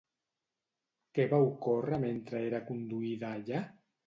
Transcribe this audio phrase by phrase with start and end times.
[1.19, 3.63] Què va ocórrer mentre era conduïda allà?